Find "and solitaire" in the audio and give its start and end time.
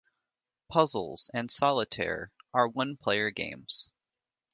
1.31-2.31